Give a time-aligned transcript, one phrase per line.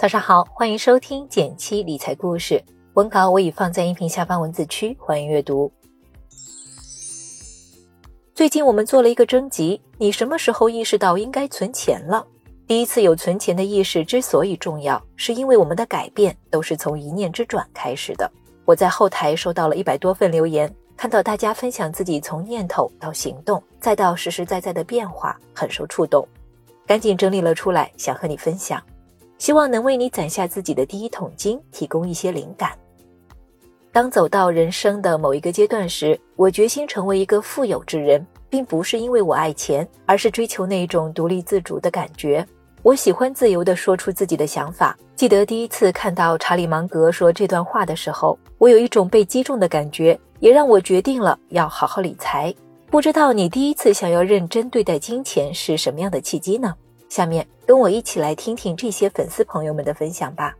[0.00, 2.64] 早上好，欢迎收听减七理财故事。
[2.94, 5.70] 文稿我已放在音频下方文字区，欢迎阅读。
[8.34, 12.26] 最近我们做了一个征集，你什么时候意识到应该存钱了？
[12.66, 18.32] 第一次有存钱的意识之所以重要，是因为我们的改变都是从一念之转开始的。
[18.64, 26.26] 我在后台收到了一百多份留言，看到大家分享自己从念头到行动，再到实实在在的变化，很受触动，
[26.86, 28.82] 赶紧整理了出来，想和你分享。
[29.40, 32.72] 希望能为你攒下自己的第一桶金，提供一些灵感。
[33.90, 42.46] 当走到人生的某一个阶段时，我决心成为一个富有之人，并不是因为我爱钱，而是追求那种独立自主的感觉。
[42.82, 44.94] 我喜欢自由地说出自己的想法。
[45.16, 52.54] 记得第一次看到查理芒格说这段话的时候，我有一种被击中的感觉，也让我决定了要好好理财。
[52.90, 56.74] 不知道你第一次想要认真对待金钱是什么样的契机呢？
[57.10, 60.54] 下面跟我一起来听听这些粉丝朋友们的分享吧。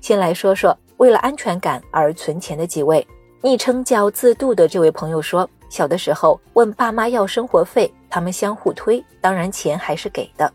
[0.00, 3.06] 先来说说为了安全感而存钱的几位。
[3.40, 10.50] 昵称叫自度的这位朋友说，小的时候问爸妈要生活费，他们相互推，当然钱还是给的。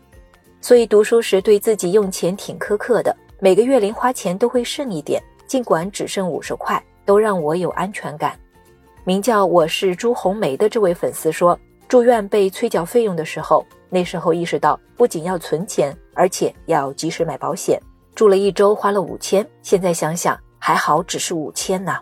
[0.60, 8.38] 所以读书时对自己用钱挺苛刻的，每个月零花钱都会剩一点，尽管只剩五十块，都让我有安全感。
[9.04, 13.64] 名叫我是朱红梅的这位粉丝说，住院被催缴费用的时候。
[13.90, 17.78] 那时候意识到，不仅要存钱，而且要及时买保险。
[18.14, 22.00] 住了一周花了五千，现在想想还好，只是五千呐。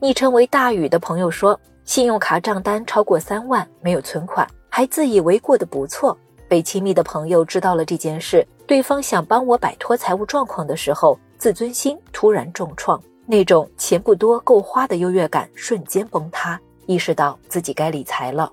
[0.00, 6.16] 昵称为大宇的朋友说，信用卡账单超过三万，没有存款，还自以为过得不错。
[6.48, 18.50] 被亲密的朋友知道了这件事，对方想帮我摆脱财务状况的时候，自尊心突然重创，那种钱不多够花的优越感瞬间崩塌，意识到自己该理财了。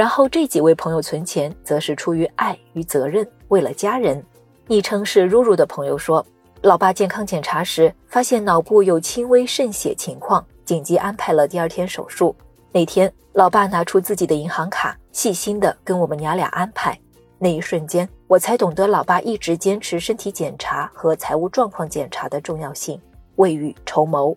[0.00, 4.24] 然后这几位朋友存钱，则是出于爱与责任，为了家人。
[4.66, 6.24] 昵称是如如的朋友说，
[6.62, 12.34] 老爸健康检查时发现脑部有轻微渗血情况，紧急安排了第二天手术。
[12.72, 16.98] 那天，老爸拿出自己的银行卡，细心的跟我们娘俩安排。
[17.38, 22.98] 那一瞬间，我才懂得老爸一直坚持身体检查和财务状况检查的重要性，
[23.36, 24.34] 未雨绸缪。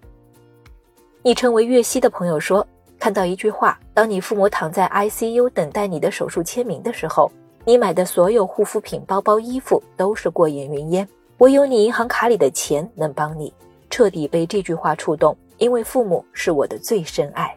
[1.22, 2.68] 昵称为月溪的朋友说。
[3.03, 7.30] 看到一句话：当你父母躺在 ICU 等待你的手术签名的时候，
[7.66, 11.06] 你买的所有护肤品、包包、衣服都是过眼云烟，
[11.40, 13.53] 唯有你银行卡里的钱能帮你。
[13.90, 17.53] 彻底被这句话触动，因为父母是我的最深爱。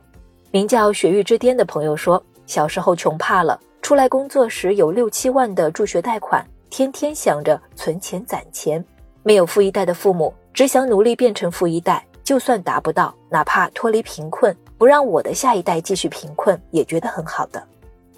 [0.50, 8.84] 名叫雪域之巅的朋友说，小时候穷怕了，出来工作时有六七万的助学贷款，天天想着存钱攒钱。
[9.22, 12.04] 没有富一代的父母，只想努力变成富一代。
[12.26, 17.62] 就算达不到，哪怕脱离贫困，不让我的下一代继续贫困，也觉得很好的。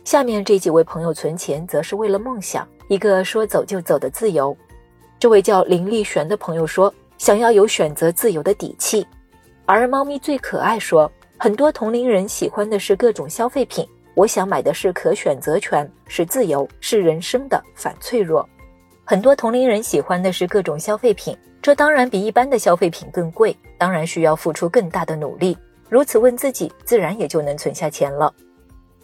[0.02, 4.56] 下面这几位朋友存钱，则是为了梦想，一个说走就走的自由。
[5.18, 9.06] 这位叫林立璇的朋友说，想要有选择自由的底气。
[9.66, 18.48] 而猫咪最可爱说，很多同龄人喜欢的是各种消费品，我想买的是可选择权，是自由，是人生的反脆弱。
[19.04, 25.56] 很多同龄人喜欢的是各种消费品，这当然比一般的消费品更贵，当然需要付出更大的努力。
[25.88, 28.32] 如此问自己，自然也就能存下钱了。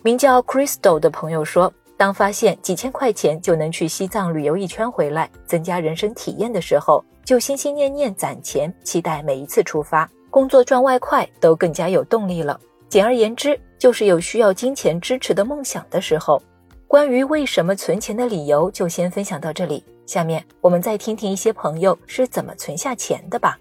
[0.03, 12.60] 名叫 Crystal 的朋友说，当发现几千块钱就能去西藏旅游一圈回来，增加人生体验的时候，就心心念念攒钱，期待每一次出发，工作赚外快都更加有动力了。
[12.88, 16.41] 简而言之，就是有需要金钱支持的梦想的时候。
[16.86, 19.82] 关于为什么存钱的理由，就先分享到这里。
[20.06, 23.59] 下面我们再听听一些朋友是怎么存下钱的吧。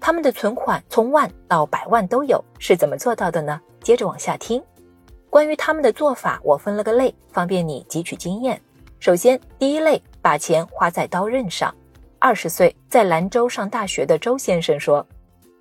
[0.00, 3.60] 他们的存款从万到百万都有，是怎么做到的呢？
[3.82, 4.62] 接着往下听。
[5.30, 8.60] 关于他们的做法，我分了个类，方便你汲取经验。
[9.00, 11.74] 首先，第一类，把钱花在刀刃上。
[12.18, 15.06] 二十岁在兰州上大学的周先生说：“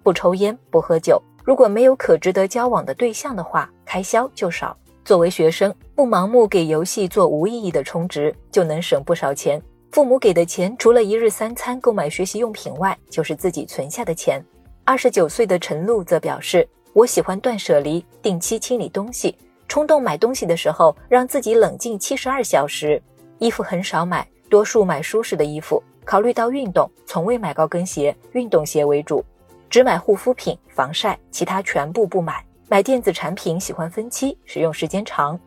[0.01, 4.75] 不抽烟，不喝酒，如果没有可值得交往的对象的话，开销就少。
[5.05, 9.61] 作为学生，不盲目给游戏做无意义的充值，就能省不少钱。”
[9.91, 14.43] 父母给的钱，除了一日三餐、购买学习用品外，就是自己存下的钱。
[14.83, 19.35] 二十九岁的陈露则表示：“我喜欢断舍离，定期清理东西。
[19.67, 23.01] 冲动买东西的时候，让自己冷静七十二小时。
[23.39, 25.81] 衣服很少买，多数买舒适的衣服。
[26.05, 29.23] 考虑到运动，从未买高跟鞋，运动鞋为主。
[29.69, 32.45] 只买护肤品、防晒，其他全部不买。
[32.69, 35.39] 买电子产品喜欢分期，使用时间长。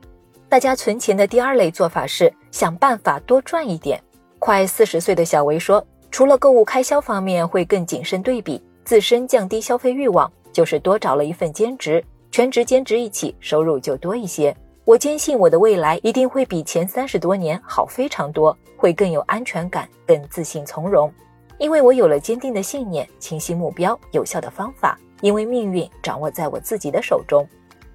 [0.48, 4.02] 大家存钱的第二类做法是想办法多赚一点。”
[4.40, 14.56] 快四十岁的小维说：“除了购物开销方面会更谨慎对比，自身降低消费欲望，就是多找了一份兼职，全职兼职一起，收入就多一些。
[14.86, 21.12] 我坚信我的未来一定会比前三十多年好非常多，会更有安全感，更自信从容。”
[21.58, 24.98] 因为我有了坚定的信念、清晰目标、有效的方法。
[25.20, 27.46] 因为命运掌握在我自己的手中。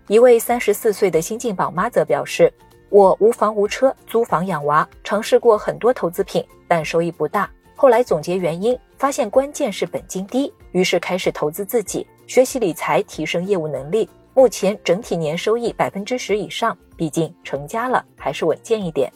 [0.08, 2.54] 一位三十四岁的新晋宝妈则表示
[2.90, 7.50] ：“我无房无车，租房养娃，尝试过很多投资品，但收益不大。
[7.76, 14.10] 后来总结原因，发现关键是本金低，于是开始投资自己，学习理财，提升业务能力。
[14.34, 19.12] 目前整体年收益百分之十以上，毕竟成家了，还是稳健一点。”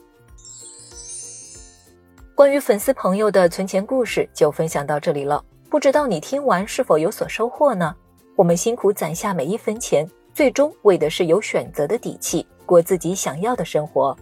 [2.36, 7.94] 关于粉丝朋友的存钱故事就分享到这里了，不知道你听完是否有所收获呢？
[8.36, 14.16] 我们辛苦攒下每一分钱，最终为的是有选择的底气，过自己想要的生活。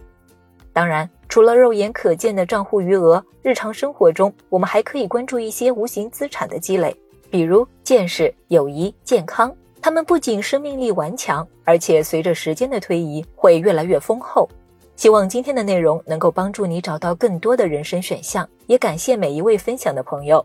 [0.72, 6.96] 当然，除了肉眼可见的账户余额，日常生活中我们还可以关注一些无形资产的积累，
[7.30, 9.54] 比如见识、友谊、健康。
[9.82, 14.48] 他们不仅生命力顽强，而且随着时间的推移会越来越丰厚。
[14.96, 20.44] 希望今天的内容能够帮助你找到更多的人生选项，也感谢每一位分享的朋友。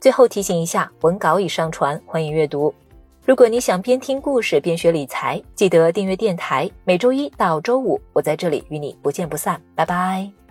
[0.00, 2.74] 最后提醒一下，文稿已上传，欢迎阅读。
[3.24, 6.68] 如果你想边听故事边学理财，记得订阅电台。
[6.82, 9.62] 每周一到周五，我在这里与你不见不散。
[9.76, 10.41] 拜拜。